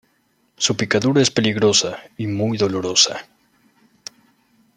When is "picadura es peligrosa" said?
0.75-1.99